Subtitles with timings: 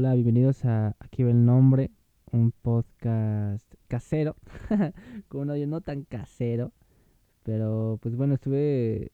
[0.00, 1.90] Hola, bienvenidos a Aquí va el nombre,
[2.30, 4.36] un podcast casero,
[5.26, 6.70] con un audio no tan casero,
[7.42, 9.10] pero pues bueno, estuve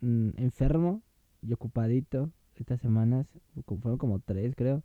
[0.00, 1.02] mm, enfermo
[1.42, 3.26] y ocupadito estas semanas,
[3.66, 4.84] fueron como tres creo,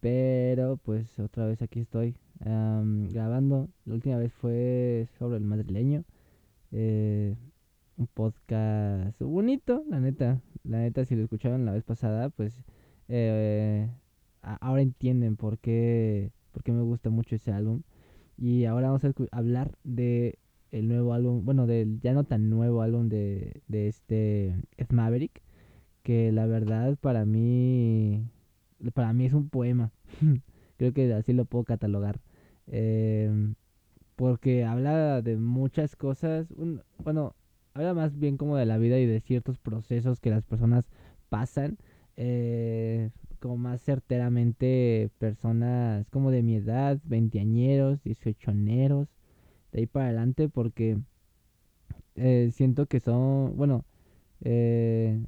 [0.00, 6.02] pero pues otra vez aquí estoy grabando, la última vez fue sobre el madrileño,
[6.70, 7.36] eh,
[7.98, 12.64] un podcast bonito, la neta, la neta si lo escucharon la vez pasada, pues...
[13.08, 13.90] Eh,
[14.42, 17.82] ahora entienden por qué, por qué me gusta mucho ese álbum.
[18.36, 20.38] Y ahora vamos a hablar de
[20.72, 25.42] el nuevo álbum, bueno, del ya no tan nuevo álbum de, de este Ed Maverick,
[26.02, 28.24] que la verdad para mí,
[28.94, 29.92] para mí es un poema.
[30.78, 32.20] Creo que así lo puedo catalogar.
[32.66, 33.54] Em,
[34.16, 36.46] porque habla de muchas cosas,
[36.98, 37.34] bueno,
[37.74, 40.84] habla más bien como de la vida y de ciertos procesos que las personas
[41.28, 41.78] pasan.
[42.16, 43.10] Eh,
[43.42, 49.08] como más certeramente personas como de mi edad, veinteañeros, dieciochoneros,
[49.72, 50.98] de ahí para adelante, porque
[52.16, 53.84] eh, siento que son, bueno,
[54.42, 55.20] eh,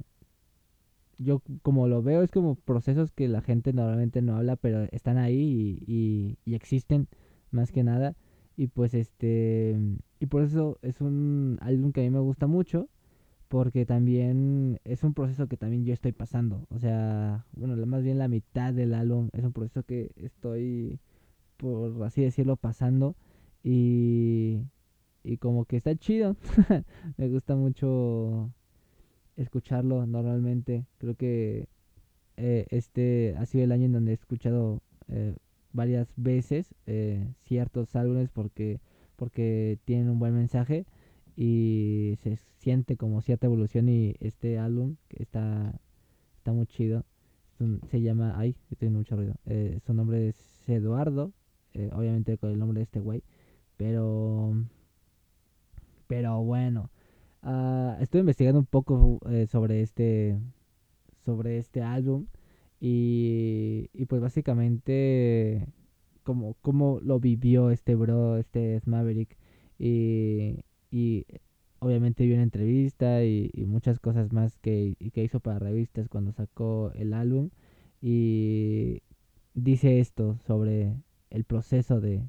[1.17, 5.17] yo como lo veo es como procesos que la gente normalmente no habla, pero están
[5.17, 7.07] ahí y, y existen
[7.51, 8.15] más que nada.
[8.57, 9.77] Y pues este,
[10.19, 12.89] y por eso es un álbum que a mí me gusta mucho
[13.55, 16.67] porque también es un proceso que también yo estoy pasando.
[16.71, 20.99] O sea, bueno, más bien la mitad del álbum es un proceso que estoy,
[21.55, 23.15] por así decirlo, pasando.
[23.63, 24.59] Y,
[25.23, 26.35] y como que está chido.
[27.17, 28.51] Me gusta mucho
[29.37, 30.85] escucharlo normalmente.
[30.97, 31.69] Creo que
[32.35, 35.33] eh, este ha sido el año en donde he escuchado eh,
[35.71, 38.81] varias veces eh, ciertos álbumes porque,
[39.15, 40.85] porque tienen un buen mensaje
[41.35, 45.79] y se siente como cierta evolución y este álbum que está
[46.37, 47.05] está muy chido.
[47.89, 51.31] Se llama ay estoy en mucho ruido eh, su nombre es Eduardo
[51.73, 53.23] eh, obviamente con el nombre de este güey
[53.77, 54.53] pero
[56.07, 56.89] pero bueno
[57.43, 60.37] uh, estoy investigando un poco eh, sobre este
[61.23, 62.27] sobre este álbum
[62.81, 65.65] y, y pues básicamente
[66.23, 69.37] como cómo lo vivió este bro este Maverick
[69.79, 70.59] y
[70.95, 71.25] y
[71.79, 76.93] obviamente vi una entrevista y, muchas cosas más que, que hizo para revistas cuando sacó
[76.95, 77.49] el álbum
[78.01, 79.01] y
[79.53, 80.95] dice esto sobre
[81.31, 82.23] el proceso de,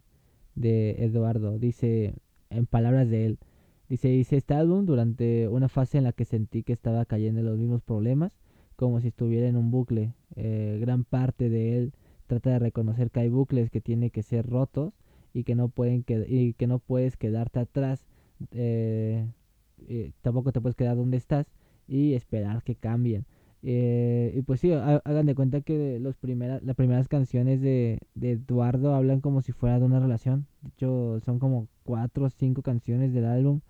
[0.57, 2.15] de Eduardo, dice
[2.51, 3.39] en palabras de él,
[3.89, 7.47] dice, dice este álbum durante una fase en la que sentí que estaba cayendo en
[7.47, 8.33] los mismos problemas,
[8.75, 11.93] como si estuviera en un bucle, eh, gran parte de él
[12.27, 14.93] trata de reconocer que hay bucles que tienen que ser rotos
[15.33, 18.05] y que no pueden y que no puedes quedarte atrás
[18.53, 19.27] eh,
[19.89, 21.47] eh, tampoco te puedes quedar donde estás
[21.89, 23.27] y esperar que cambien.
[23.63, 28.33] Eh, y pues sí, hagan de cuenta que los primeras, las primeras canciones de, de,
[28.33, 30.47] Eduardo hablan como si fuera de una relación.
[30.63, 33.61] De hecho, son como cuatro o cinco canciones del álbum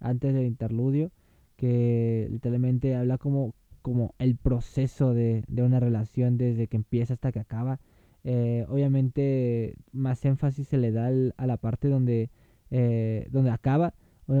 [0.00, 1.10] antes del interludio
[1.56, 7.32] que literalmente habla como, como el proceso de, de una relación desde que empieza hasta
[7.32, 7.80] que acaba.
[8.68, 12.30] Obviamente más énfasis se le da a la parte donde,
[13.30, 13.94] donde acaba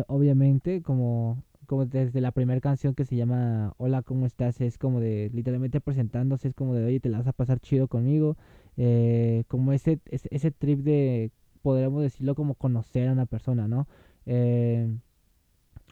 [0.06, 4.60] obviamente, como, como desde la primera canción que se llama Hola, ¿cómo estás?
[4.60, 7.88] Es como de literalmente presentándose, es como de, oye, te la vas a pasar chido
[7.88, 8.36] conmigo.
[8.76, 11.32] Eh, como ese, ese, trip de,
[11.62, 13.88] podríamos decirlo, como conocer a una persona, ¿no?
[14.24, 14.88] Eh,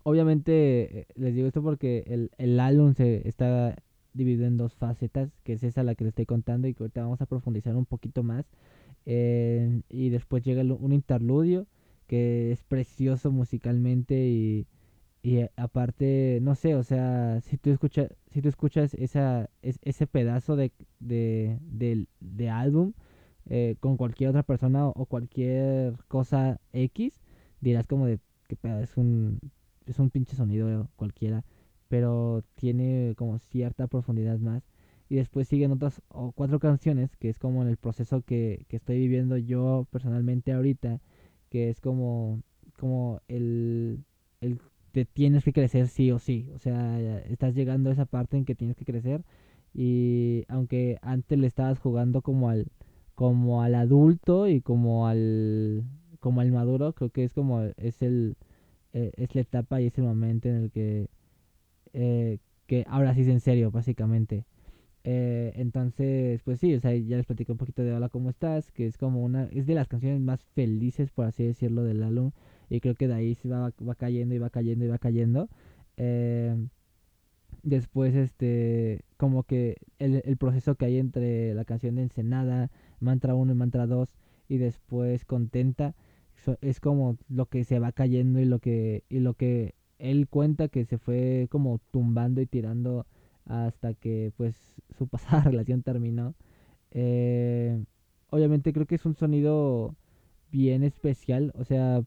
[0.05, 3.77] obviamente, eh, les digo esto porque el, el álbum se está
[4.15, 7.03] dividido en dos facetas, que es esa la que les estoy contando y que ahorita
[7.03, 8.47] vamos a profundizar un poquito más.
[9.05, 11.67] y después llega un interludio
[12.06, 14.67] que es precioso musicalmente y,
[15.22, 20.55] y aparte, no sé, o sea, si tú escuchas, si tú escuchas esa, ese pedazo
[20.56, 21.59] de, de,
[22.21, 22.93] de, álbum
[23.47, 27.21] eh, con cualquier otra persona o, cualquier cosa X,
[27.61, 29.41] dirás como de que es un,
[29.87, 31.44] es un pinche sonido cualquiera,
[31.88, 34.62] pero tiene como cierta profundidad más.
[35.09, 38.76] Y después siguen otras o cuatro canciones, que es como en el proceso que, que
[38.76, 41.00] estoy viviendo yo personalmente ahorita
[41.50, 42.43] que es como,
[42.78, 44.04] como el,
[44.40, 44.60] el
[44.93, 48.44] te tienes que crecer sí o sí, o sea, estás llegando a esa parte en
[48.44, 49.22] que tienes que crecer
[49.75, 52.69] y aunque antes le estabas jugando como al
[53.14, 55.84] como al adulto y como al
[56.20, 58.37] como al maduro, creo que es como es el
[58.94, 61.08] eh, es la etapa y es el momento en el que
[61.93, 64.44] eh, que ahora sí es en serio, básicamente.
[65.08, 68.73] Eh, entonces, pues sí, o sea, ya les platico un poquito de Hola, ¿cómo estás?
[68.73, 72.32] Que es como una, es de las canciones más felices, por así decirlo, del álbum.
[72.69, 75.49] Y creo que de ahí se va, va cayendo y va cayendo y va cayendo.
[75.97, 76.56] Eh,
[77.62, 82.70] Después, este, como que el, el proceso que hay entre la canción de Ensenada,
[83.00, 84.08] Mantra 1 y Mantra 2,
[84.49, 85.97] y después Contenta,
[86.61, 90.69] es como lo que se va cayendo y lo que, y lo que él cuenta
[90.69, 93.06] que se fue como tumbando y tirando
[93.46, 94.56] hasta que pues
[94.98, 96.34] su pasada relación terminó.
[96.93, 97.82] Eh,
[98.31, 99.96] obviamente creo que es un sonido
[100.50, 102.02] bien especial, o sea,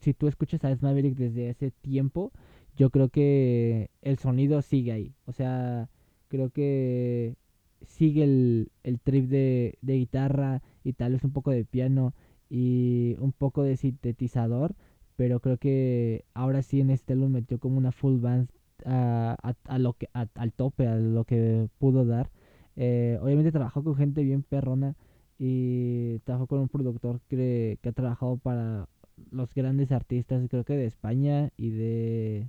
[0.00, 2.32] si tú escuchas a Maverick desde ese tiempo,
[2.76, 5.14] yo creo que el sonido sigue ahí.
[5.26, 5.88] O sea,
[6.28, 7.36] creo que
[7.82, 12.14] sigue el, el trip de, de guitarra y tal vez un poco de piano
[12.48, 14.74] y un poco de sintetizador,
[15.16, 18.50] pero creo que ahora sí en este álbum metió como una full band
[18.84, 22.30] a, a, lo que al tope, a lo que pudo dar.
[22.76, 24.96] Eh, obviamente trabajó con gente bien perrona
[25.38, 28.88] y trabajó con un productor que, que ha trabajado para
[29.30, 32.48] los grandes artistas, creo que de España y de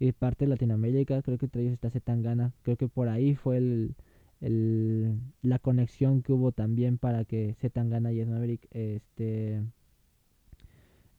[0.00, 3.56] y parte de Latinoamérica, creo que entre ellos está Zetangana, creo que por ahí fue
[3.58, 3.96] el,
[4.40, 9.62] el, la conexión que hubo también para que Zetangana y Maverick este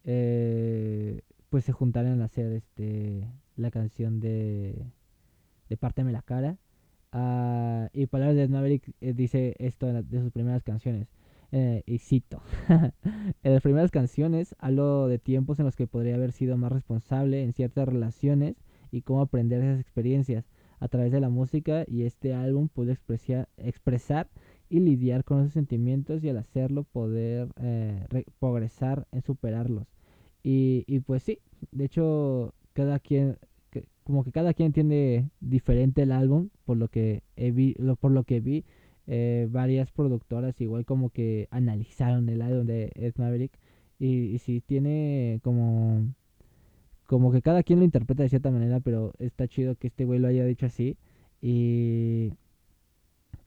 [0.05, 4.85] eh, pues se juntaran a hacer este la canción de
[5.69, 6.57] de Párteme la cara
[7.13, 11.07] uh, y palabras de Maverick eh, dice esto de sus primeras canciones
[11.51, 12.41] eh, y cito
[13.43, 17.43] en las primeras canciones hablo de tiempos en los que podría haber sido más responsable
[17.43, 18.55] en ciertas relaciones
[18.91, 20.45] y cómo aprender esas experiencias
[20.79, 24.29] a través de la música y este álbum pude expresar
[24.69, 28.05] y lidiar con esos sentimientos y al hacerlo poder eh,
[28.39, 29.87] progresar en superarlos.
[30.43, 31.39] Y, y, pues sí,
[31.71, 33.37] de hecho cada quien,
[34.03, 38.39] como que cada quien entiende diferente el álbum, por lo que, vi, por lo que
[38.39, 38.65] vi,
[39.07, 43.51] eh, varias productoras igual como que analizaron el álbum de Ed Maverick
[43.99, 46.05] y, y sí tiene como
[47.09, 50.19] como que cada quien lo interpreta de cierta manera, pero está chido que este güey
[50.19, 50.95] lo haya dicho así.
[51.41, 52.33] Y,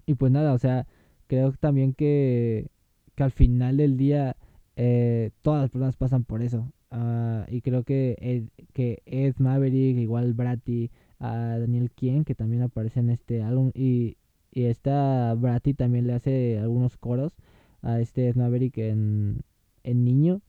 [0.04, 0.86] y pues nada, o sea,
[1.28, 2.66] creo también que,
[3.14, 4.36] que al final del día
[4.74, 6.72] eh, todas las personas pasan por eso.
[6.92, 8.44] Uh, y creo que Ed,
[8.74, 14.18] que Ed Maverick, igual Bratty, a Daniel Kien, que también aparece en este álbum, y,
[14.52, 17.32] y esta Bratty también le hace algunos coros
[17.80, 19.42] a este Ed Maverick en,
[19.84, 20.42] en niño.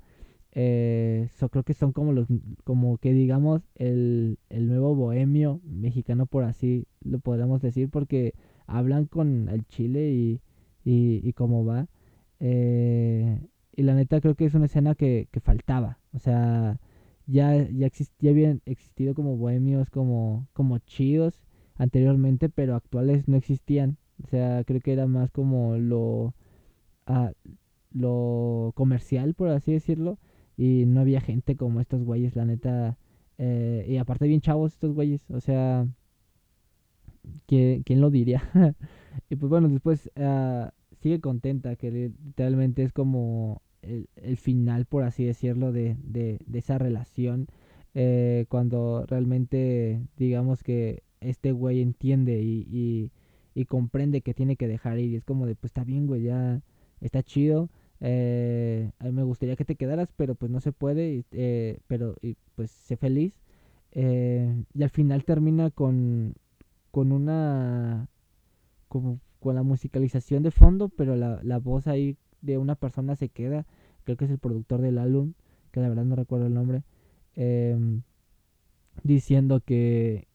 [0.56, 2.28] Eh, creo que son como los,
[2.64, 8.36] como que digamos el, el nuevo bohemio mexicano por así lo podríamos decir porque
[8.68, 10.42] hablan con el chile y,
[10.86, 11.88] y, y cómo va.
[12.40, 13.40] Eh,
[13.76, 16.00] y la neta creo que es una escena que, que faltaba.
[16.14, 16.80] O sea,
[17.28, 17.90] ya, ya,
[18.20, 21.42] ya habían existido como bohemios como, como chidos
[21.76, 23.98] anteriormente, pero actuales no existían.
[24.24, 26.34] O sea, creo que era más como lo,
[27.08, 27.32] ah,
[27.92, 30.20] lo comercial, por así decirlo
[30.58, 32.98] y no había gente como estos güeyes, la neta.
[33.38, 35.88] Eh, y aparte bien chavos estos güeyes, o sea,
[37.48, 38.44] ¿quién, quién lo diría?
[39.30, 40.70] y pues bueno, después uh,
[41.04, 46.78] sigue contenta, que literalmente es como el, el final, por así decirlo, de, de, esa
[46.78, 47.48] relación.
[47.96, 53.12] Eh, cuando realmente digamos que este güey entiende y, y,
[53.54, 55.12] y comprende que tiene que dejar ir.
[55.12, 56.62] Y es como de, pues está bien, güey, ya
[57.02, 57.70] está chido.
[58.00, 62.16] Eh, a mí me gustaría que te quedaras, pero pues no se puede, eh, pero
[62.22, 63.34] y, pues sé feliz.
[63.92, 66.36] Eh, y al final termina con,
[66.92, 68.08] con una,
[68.90, 73.66] como con la musicalización de fondo, pero la, voz ahí de una persona se queda,
[74.06, 75.34] creo que es el productor del álbum,
[75.72, 76.84] que la verdad no recuerdo el nombre,
[77.36, 78.04] em,
[79.04, 80.28] diciendo que,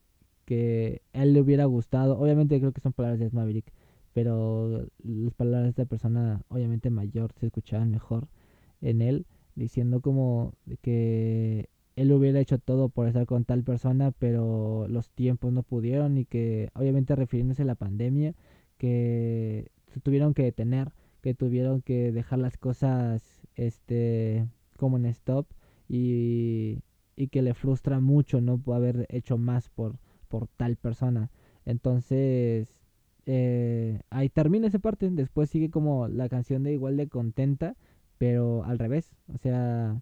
[0.45, 3.73] que él le hubiera gustado, obviamente creo que son palabras de Maverick,
[4.13, 8.29] pero las palabras de esta persona, obviamente mayor, se escuchaban mejor
[8.83, 14.87] en él, diciendo como que él hubiera hecho todo por estar con tal persona, pero
[14.89, 18.35] los tiempos no pudieron y que obviamente refiriéndose a la pandemia,
[18.79, 19.71] que
[20.03, 20.93] tuvieron que detener,
[21.23, 25.47] que tuvieron que dejar las cosas este como en stop
[25.89, 26.79] y,
[27.17, 31.31] y que le frustra mucho no haber hecho más por, por tal persona.
[31.67, 32.75] Entonces,
[33.27, 35.11] eh, ahí termina esa parte.
[35.11, 37.77] Después sigue como la canción de igual de contenta,
[38.17, 39.15] pero al revés.
[39.35, 40.01] O sea,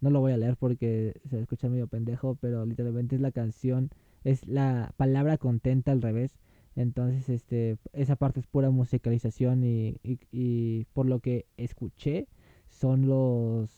[0.00, 3.90] no lo voy a leer porque se escucha medio pendejo, pero literalmente es la canción,
[4.24, 6.36] es la palabra contenta al revés.
[6.76, 12.26] Entonces, este, esa parte es pura musicalización y, y, y por lo que escuché
[12.68, 13.70] son los,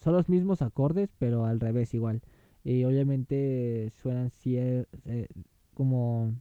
[0.00, 2.22] son los mismos acordes, pero al revés igual.
[2.64, 5.26] Y obviamente suenan eh,
[5.74, 6.34] como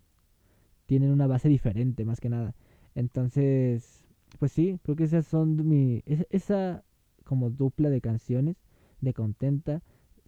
[0.85, 2.53] tienen una base diferente más que nada.
[2.95, 4.03] Entonces,
[4.39, 6.83] pues sí, creo que esas son mi esa,
[7.23, 8.57] como dupla de canciones
[8.99, 9.81] de Contenta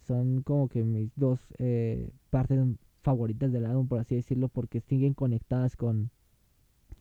[0.07, 2.59] son como que mis dos eh, partes
[3.03, 6.09] favoritas del álbum, por así decirlo, porque siguen conectadas con,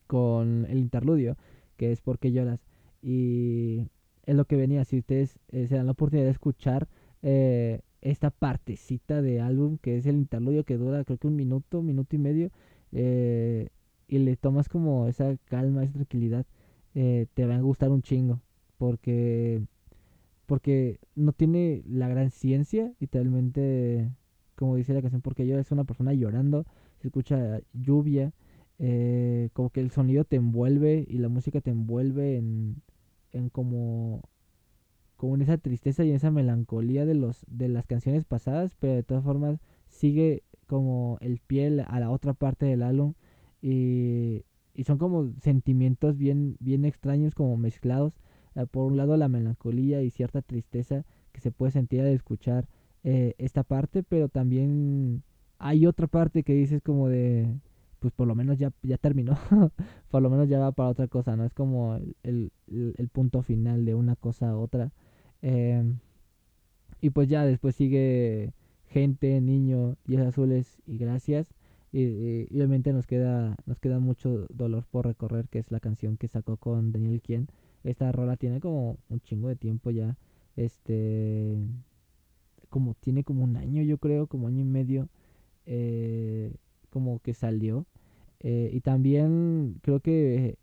[0.05, 1.37] con el interludio,
[1.77, 2.59] que es porque lloras.
[3.01, 3.87] Y
[4.25, 6.87] es lo que venía, si ustedes eh, se dan la oportunidad de escuchar
[7.21, 11.81] eh, esta partecita de álbum, que es el interludio que dura creo que un minuto,
[11.81, 12.51] minuto y medio,
[12.91, 13.69] eh,
[14.07, 16.45] y le tomas como esa calma, esa tranquilidad,
[16.93, 18.39] te va a gustar un chingo,
[18.77, 19.63] porque
[20.45, 24.11] porque no tiene la gran ciencia, literalmente,
[24.63, 26.65] como dice la canción, porque yo es una persona llorando,
[27.01, 28.31] se escucha lluvia,
[28.79, 32.81] eh, como que el sonido te envuelve y la música te envuelve en,
[33.33, 34.21] en como,
[35.17, 39.03] como en esa tristeza y esa melancolía de, los, de las canciones pasadas, pero de
[39.03, 43.15] todas formas sigue como el piel a la otra parte del álbum
[43.61, 48.17] y, y son como sentimientos bien, bien extraños como mezclados.
[48.55, 51.03] Eh, por un lado la melancolía y cierta tristeza
[51.33, 52.69] que se puede sentir al escuchar
[53.03, 55.23] eh, esta parte, pero también
[55.59, 57.47] hay otra parte que dices como de,
[57.99, 59.37] pues por lo menos ya, ya terminó,
[60.09, 61.45] por lo menos ya va para otra cosa, ¿no?
[61.45, 64.91] Es como el, el, punto final de una cosa a otra.
[65.41, 65.99] Em,
[67.01, 68.53] y pues ya después sigue
[68.87, 71.47] gente, niño, días azules y gracias.
[71.91, 76.27] Y, obviamente nos queda, nos queda mucho dolor por recorrer, que es la canción que
[76.27, 77.47] sacó con Daniel Quien.
[77.83, 80.17] Esta rola tiene como un chingo de tiempo ya.
[80.55, 81.57] Este.
[82.73, 85.09] Como tiene como un año, yo creo, como año y medio.
[85.67, 86.55] Eh,
[86.89, 87.85] como que salió.
[88.39, 90.57] Eh, y también creo que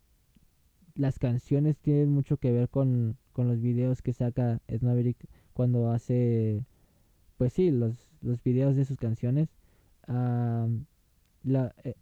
[0.93, 6.65] las canciones tienen mucho que ver con, con los videos que saca Snaverick cuando hace,
[7.37, 9.47] pues sí, los, los videos de sus canciones.
[10.07, 11.95] la, eh,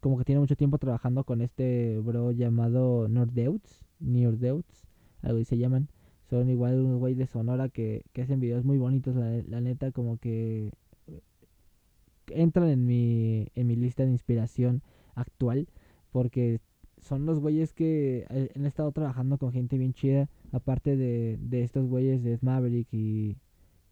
[0.00, 4.88] como que tiene mucho tiempo trabajando con este bro llamado Nordeuts, Nordeuts,
[5.22, 5.88] algo así se llaman.
[6.32, 10.16] Son igual unos güeyes de Sonora que, que hacen videos muy bonitos, la, neta, como
[10.16, 10.70] que
[11.06, 11.20] eh,
[12.28, 14.80] entran en mi, en mi lista de inspiración
[15.14, 15.68] actual,
[16.10, 16.60] porque
[16.96, 21.64] son los güeyes que eh, han estado trabajando con gente bien chida, aparte de, de
[21.64, 23.36] estos güeyes de Maverick y,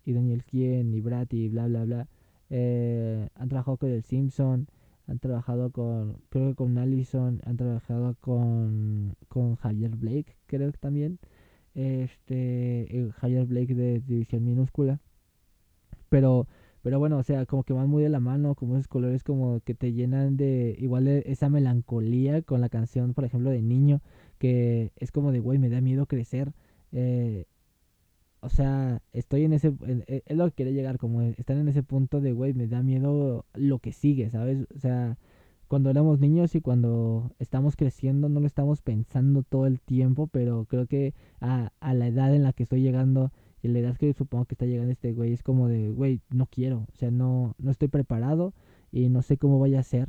[0.06, 2.08] y Daniel Kien y Brad y bla bla bla.
[2.48, 4.66] Eh, han trabajado con el Simpson,
[5.06, 10.78] han trabajado con, creo que con Allison, han trabajado con, con Javier Blake, creo que
[10.78, 11.18] también.
[11.74, 15.00] Este, Javier Blake de División Minúscula.
[16.08, 16.48] Pero,
[16.82, 19.60] pero bueno, o sea, como que van muy de la mano, como esos colores como
[19.60, 24.00] que te llenan de, igual de esa melancolía con la canción, por ejemplo, de Niño,
[24.38, 26.52] que es como de, güey, me da miedo crecer.
[26.92, 27.46] Eh,
[28.40, 31.82] o sea, estoy en ese, e, es lo que quería llegar, como estar en ese
[31.82, 34.66] punto de, güey, me da miedo lo que sigue, ¿sabes?
[34.74, 35.18] O sea,
[35.70, 40.64] cuando éramos niños y cuando estamos creciendo no lo estamos pensando todo el tiempo, pero
[40.64, 43.30] creo que a, la edad en la que estoy llegando
[43.62, 46.46] y la edad que supongo que está llegando este güey es como de, güey, no
[46.46, 48.52] quiero, o sea, no, no estoy preparado
[48.90, 50.08] y no sé cómo vaya a ser.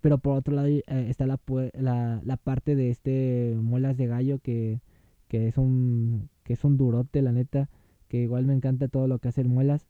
[0.00, 1.38] Pero por otro lado eh, está la,
[1.74, 4.80] la, la parte de este muelas de gallo que
[5.28, 7.70] que es un que es un durote la neta
[8.08, 9.86] que igual me encanta todo lo que hace el muelas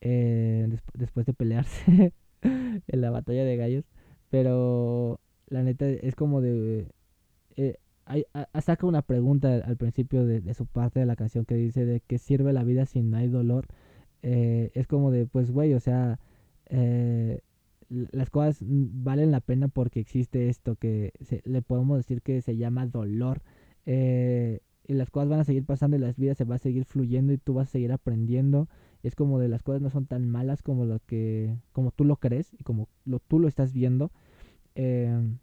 [0.00, 2.12] eh, después de pelearse
[2.42, 3.84] en la batalla de gallos
[4.30, 6.86] pero la neta es como de
[7.56, 8.24] eh, hay,
[8.62, 12.18] saca una pregunta al principio de, su parte de la canción que dice de qué
[12.18, 13.66] sirve la vida si no hay dolor
[14.22, 16.18] eh, es como de pues güey o sea
[17.88, 21.12] las cosas valen la pena porque existe esto que
[21.44, 23.40] le podemos decir que se llama dolor
[23.90, 26.84] eh, y las cosas van a seguir pasando y las vidas se va a seguir
[26.84, 28.68] fluyendo y tú vas a seguir aprendiendo.
[29.02, 32.16] Es como de las cosas no son tan malas como lo que como tú lo
[32.16, 34.10] crees y como lo, tú lo estás viendo.
[34.74, 35.38] Em,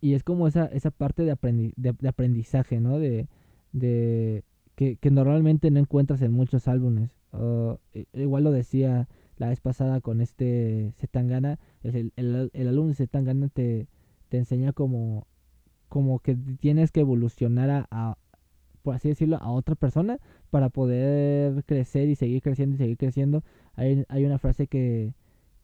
[0.00, 2.98] y es como esa, esa parte de, de, aprendizaje, ¿no?
[2.98, 3.28] De,
[3.72, 4.44] de
[4.76, 7.10] que, normalmente no encuentras en muchos álbumes.
[8.12, 11.58] igual lo decía la vez pasada con este Zetangana.
[11.82, 13.88] El, el, el álbum de Zetangana te,
[14.28, 15.26] te enseña como,
[15.88, 18.18] como que tienes que evolucionar a,
[18.84, 20.18] por así decirlo, a otra persona
[20.50, 23.42] para poder crecer y seguir creciendo y seguir creciendo.
[23.74, 25.14] Hay, hay una frase que,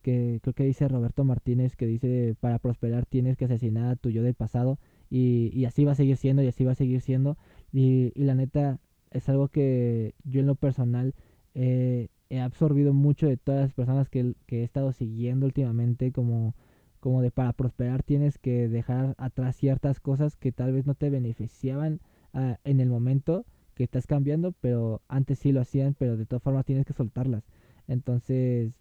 [0.02, 4.08] que creo que dice Roberto Martínez que dice, para prosperar tienes que asesinar a tu
[4.08, 4.78] yo del pasado
[5.10, 7.36] y, y así va a seguir siendo y así va a seguir siendo.
[7.72, 11.14] Y, y la neta es algo que yo en lo personal
[11.54, 12.08] he
[12.40, 16.54] absorbido mucho de todas las personas que, que he estado siguiendo últimamente como
[17.00, 21.08] como de para prosperar tienes que dejar atrás ciertas cosas que tal vez no te
[21.10, 22.00] beneficiaban
[22.32, 23.44] Ah, en el momento
[23.74, 27.44] que estás cambiando, pero antes sí lo hacían, pero de todas formas tienes que soltarlas.
[27.88, 28.72] Entonces,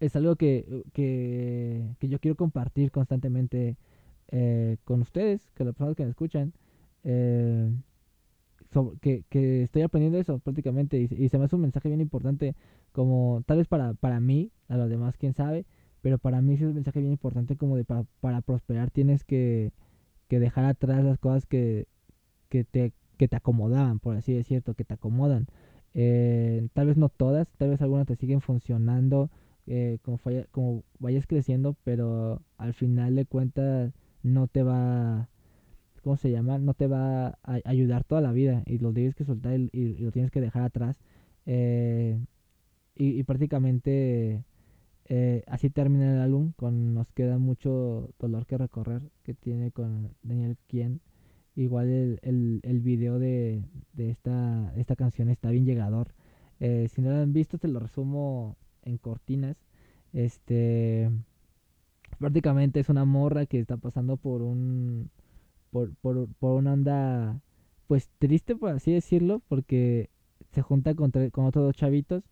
[0.00, 3.76] es algo que, que, que yo quiero compartir constantemente
[4.28, 6.52] eh, con ustedes, que las personas que me escuchan.
[7.04, 7.70] Eh,
[9.00, 12.54] que, que, estoy aprendiendo eso prácticamente y, y, se me hace un mensaje bien importante
[12.92, 15.64] como tal vez para, para mí, a los demás quién sabe,
[16.02, 19.72] pero para mí es un mensaje bien importante como de para, para prosperar tienes que,
[20.28, 21.86] que, dejar atrás las cosas que,
[22.56, 25.46] que, te, que te acomodaban, por así decirlo, que te acomodan.
[25.94, 29.30] Eh, tal vez no todas, tal vez algunas te siguen funcionando
[29.66, 30.18] eh, como,
[30.50, 35.28] como vayas creciendo, pero al final de cuentas no te va
[36.02, 36.58] ¿cómo se llama?
[36.58, 40.12] No te va a ayudar toda la vida y lo tienes que soltar y, lo
[40.12, 40.98] tienes que dejar atrás.
[41.46, 42.18] Eh,
[42.94, 44.44] y, prácticamente
[45.46, 50.56] así termina el álbum, con nos queda mucho dolor que recorrer que tiene con Daniel
[50.68, 51.00] Quien.
[51.56, 56.14] Igual el, el, el video de, de esta, esta canción está bien llegador.
[56.60, 59.56] Eh, si no lo han visto, te lo resumo en cortinas.
[60.12, 61.10] Este
[62.18, 65.10] prácticamente es una morra que está pasando por un
[65.70, 67.40] por, por, por una onda
[67.86, 70.10] pues triste por así decirlo porque
[70.52, 72.24] se junta con, con otros dos chavitos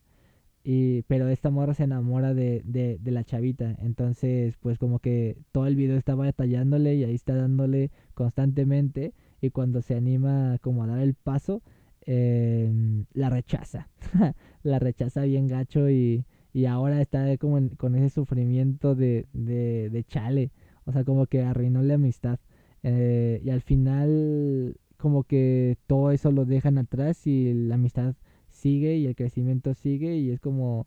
[0.63, 5.37] y pero esta morra se enamora de, de, de, la chavita entonces pues como que
[5.53, 10.85] todo el video está batallándole y ahí está dándole constantemente y cuando se anima como
[10.85, 11.63] a dar el paso
[12.07, 12.71] eh,
[13.13, 13.89] la rechaza.
[14.63, 20.05] La rechaza bien gacho y, y ahora está como con ese sufrimiento de, de, de
[20.05, 20.53] chale
[20.87, 22.39] o sea como que arruinó la amistad
[22.83, 28.15] eh, y al final como que todo eso lo dejan atrás y la amistad
[28.51, 30.87] sigue y el crecimiento sigue y es como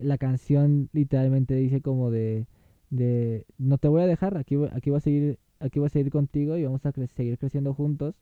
[0.00, 2.46] la canción literalmente dice como de,
[2.90, 6.10] de no te voy a dejar, aquí, aquí voy a seguir aquí voy a seguir
[6.10, 8.14] contigo y vamos a seguir creciendo juntos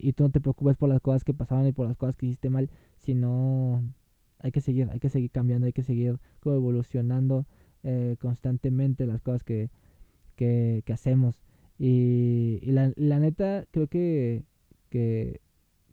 [0.00, 2.26] y tú no te preocupes por las cosas que pasaban y por las cosas que
[2.26, 3.82] hiciste mal, sino
[4.38, 7.46] hay que seguir, hay que seguir cambiando, hay que seguir como evolucionando
[7.84, 9.70] eh, constantemente las cosas que,
[10.36, 11.36] que, hacemos.
[11.78, 14.44] Y, la, la, neta, creo que,
[14.90, 15.40] que,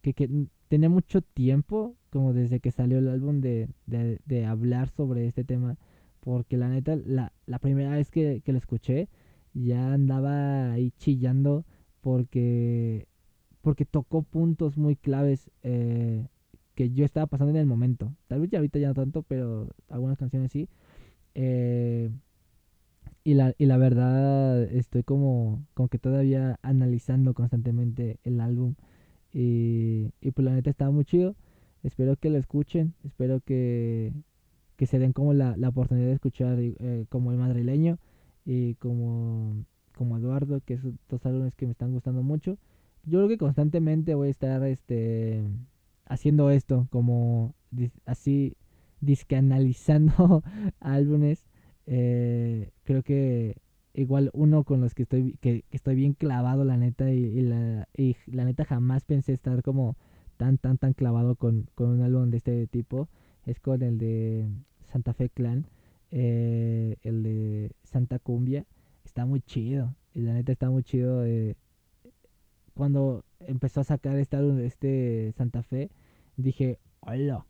[0.01, 5.27] que, tenía mucho tiempo, como desde que salió el álbum, de, de, de hablar sobre
[5.27, 5.77] este tema.
[6.19, 9.07] Porque la neta, la, la primera vez que, que lo escuché,
[9.53, 11.65] ya andaba ahí chillando
[12.01, 13.07] porque,
[13.61, 16.27] porque tocó puntos muy claves eh,
[16.75, 18.13] que yo estaba pasando en el momento.
[18.27, 20.69] Tal vez ya ahorita ya no tanto, pero algunas canciones sí.
[21.35, 22.09] Eh,
[23.23, 28.75] y la, y la verdad estoy como, como que todavía analizando constantemente el álbum.
[29.33, 31.35] Y, y pues la neta estaba muy chido.
[31.83, 32.93] Espero que lo escuchen.
[33.03, 34.13] Espero que,
[34.77, 37.99] que se den como la, la oportunidad de escuchar eh, como el madrileño
[38.45, 42.57] y como, como Eduardo, que son dos álbumes que me están gustando mucho.
[43.05, 45.43] Yo creo que constantemente voy a estar este
[46.05, 47.53] haciendo esto, como
[48.05, 48.55] así
[49.01, 50.43] disque analizando
[50.79, 51.45] álbumes
[51.91, 53.57] eh, creo que
[53.95, 58.15] igual uno con los que estoy que, estoy bien clavado la neta y, la, y
[58.27, 59.97] la neta jamás pensé estar como
[60.37, 63.09] tan tan tan clavado con, con un álbum de este tipo
[63.45, 64.47] es con el de
[64.91, 65.65] Santa Fe Clan
[66.11, 68.65] eh, el de Santa Cumbia
[69.05, 71.55] está muy chido y la neta está muy chido eh,
[72.73, 75.89] cuando empezó a sacar este álbum de este Santa Fe
[76.37, 77.45] dije hola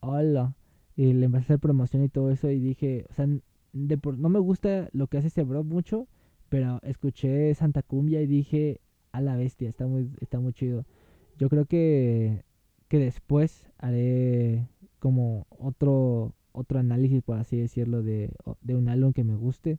[0.00, 0.54] hola
[0.96, 3.26] y le empecé a hacer promoción y todo eso y dije o sea
[3.72, 6.06] no me gusta lo que hace ese bro mucho,
[6.48, 8.80] pero escuché Santa Cumbia y dije,
[9.12, 10.84] a la bestia, está muy, está muy chido.
[11.38, 12.44] Yo creo que,
[12.88, 14.68] que después haré
[14.98, 19.78] como otro, otro análisis, por así decirlo, de, de un álbum que me guste.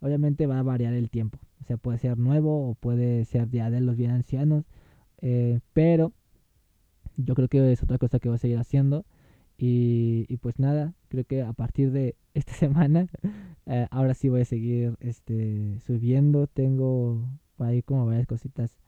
[0.00, 1.38] Obviamente va a variar el tiempo.
[1.60, 4.64] O sea, puede ser nuevo o puede ser ya de los bien ancianos.
[5.20, 6.12] Eh, pero
[7.16, 9.04] yo creo que es otra cosa que voy a seguir haciendo.
[9.62, 13.08] Y, pues nada, creo que a partir de esta semana,
[13.66, 16.46] eh, ahora sí voy a seguir este, subiendo.
[16.46, 17.22] Tengo
[17.58, 18.78] ahí como varias cositas.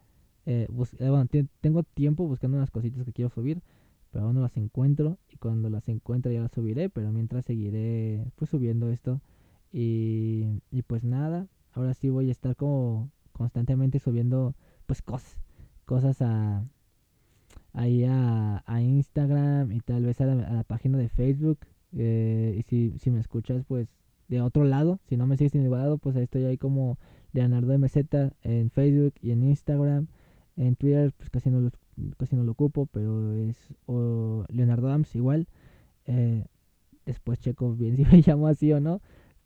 [0.46, 1.26] Eh, bueno,
[1.60, 3.62] tengo tiempo buscando unas cositas que quiero subir,
[4.12, 5.18] pero aún no las encuentro.
[5.30, 9.20] Y cuando las encuentre ya las subiré, pero mientras seguiré pues subiendo esto.
[9.72, 14.54] Y, y pues nada, ahora sí voy a estar como constantemente subiendo
[14.86, 15.38] pues cosas.
[15.86, 16.64] Cosas a,
[17.72, 21.58] ahí a, a Instagram y tal vez a la, página de Facebook.
[21.94, 23.88] Eh, y si, si me escuchas, pues
[24.28, 26.98] de otro lado, si no me sigues en ningún lado, pues ahí estoy ahí como
[27.32, 27.96] Leonardo MZ
[28.42, 30.06] en Facebook y en Instagram.
[30.56, 31.70] En Twitter, pues casi no lo,
[32.18, 33.56] casi no lo ocupo, pero es
[34.48, 35.46] Leonardo Ams igual.
[36.06, 36.44] Eh,
[37.06, 39.00] después checo bien si me llamo así o no.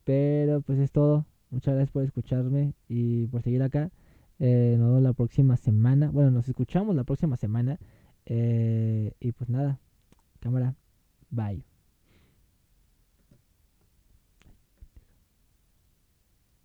[0.04, 1.26] Pero pues es todo.
[1.50, 3.90] Muchas gracias por escucharme y por seguir acá.
[4.38, 6.10] Eh, nos vemos la próxima semana.
[6.10, 7.78] Bueno, nos escuchamos la próxima semana.
[8.26, 9.78] Eh, y pues nada,
[10.40, 10.74] cámara,
[11.30, 11.75] bye.